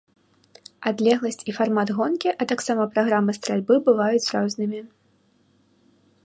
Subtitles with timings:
[0.91, 4.81] Адлегласць і фармат гонкі, а таксама праграма стральбы бываюць рознымі.